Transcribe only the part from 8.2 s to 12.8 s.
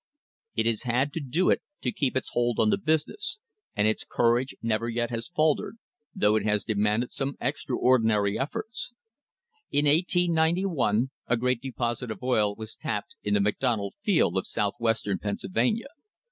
efforts. In 1891 a great deposit of oil was